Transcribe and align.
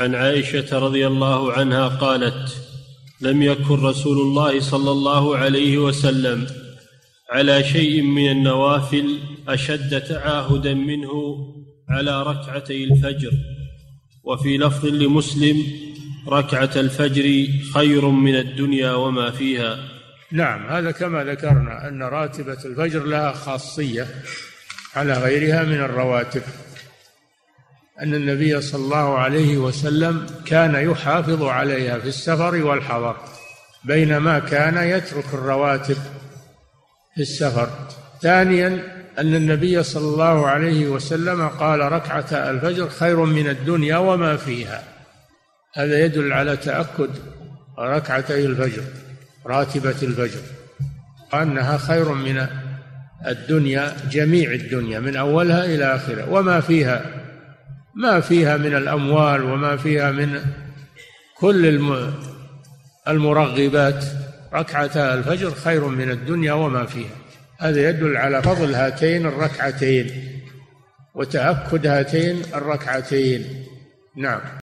عن 0.00 0.14
عائشة 0.14 0.78
رضي 0.78 1.06
الله 1.06 1.52
عنها 1.52 1.88
قالت 1.88 2.56
لم 3.20 3.42
يكن 3.42 3.74
رسول 3.74 4.18
الله 4.18 4.60
صلى 4.60 4.90
الله 4.90 5.36
عليه 5.36 5.78
وسلم 5.78 6.46
على 7.30 7.64
شيء 7.64 8.02
من 8.02 8.30
النوافل 8.30 9.18
أشد 9.48 10.00
تعاهدا 10.00 10.74
منه 10.74 11.10
على 11.88 12.22
ركعتي 12.22 12.84
الفجر 12.84 13.32
وفي 14.24 14.58
لفظ 14.58 14.86
لمسلم 14.86 15.62
ركعة 16.28 16.70
الفجر 16.76 17.46
خير 17.74 18.08
من 18.08 18.34
الدنيا 18.34 18.92
وما 18.92 19.30
فيها. 19.30 19.78
نعم 20.32 20.66
هذا 20.66 20.90
كما 20.90 21.24
ذكرنا 21.24 21.88
أن 21.88 22.02
راتبة 22.02 22.64
الفجر 22.64 23.04
لها 23.04 23.32
خاصية 23.32 24.06
على 24.94 25.12
غيرها 25.12 25.62
من 25.62 25.80
الرواتب. 25.80 26.42
أن 28.02 28.14
النبي 28.14 28.60
صلى 28.60 28.84
الله 28.84 29.18
عليه 29.18 29.58
وسلم 29.58 30.26
كان 30.46 30.74
يحافظ 30.74 31.42
عليها 31.42 31.98
في 31.98 32.08
السفر 32.08 32.64
والحضر 32.64 33.16
بينما 33.84 34.38
كان 34.38 34.76
يترك 34.88 35.24
الرواتب 35.34 35.96
في 37.14 37.22
السفر. 37.22 37.68
ثانيا 38.22 38.68
أن 39.18 39.34
النبي 39.34 39.82
صلى 39.82 40.04
الله 40.04 40.46
عليه 40.46 40.88
وسلم 40.88 41.48
قال 41.48 41.80
ركعة 41.80 42.26
الفجر 42.32 42.88
خير 42.88 43.24
من 43.24 43.48
الدنيا 43.48 43.96
وما 43.96 44.36
فيها. 44.36 44.82
هذا 45.74 46.04
يدل 46.04 46.32
على 46.32 46.56
تأكد 46.56 47.10
ركعتي 47.78 48.46
الفجر 48.46 48.82
راتبة 49.46 49.96
الفجر 50.02 50.40
وأنها 51.32 51.78
خير 51.78 52.12
من 52.12 52.46
الدنيا 53.26 53.96
جميع 54.10 54.52
الدنيا 54.52 55.00
من 55.00 55.16
أولها 55.16 55.64
إلى 55.64 55.94
آخرها 55.94 56.24
وما 56.24 56.60
فيها 56.60 57.21
ما 57.94 58.20
فيها 58.20 58.56
من 58.56 58.76
الأموال 58.76 59.42
وما 59.44 59.76
فيها 59.76 60.10
من 60.10 60.40
كل 61.36 61.66
المرغبات. 63.08 64.04
ركعتا 64.54 65.14
الفجر 65.14 65.50
خير 65.50 65.84
من 65.86 66.10
الدنيا 66.10 66.52
وما 66.52 66.86
فيها. 66.86 67.16
هذا 67.58 67.88
يدل 67.88 68.16
على 68.16 68.42
فضل 68.42 68.74
هاتين 68.74 69.26
الركعتين 69.26 70.10
وتأكد 71.14 71.86
هاتين 71.86 72.42
الركعتين. 72.54 73.66
نعم. 74.16 74.40